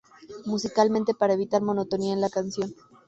[0.47, 2.73] Musicalmente para evitar monotonía en la canción.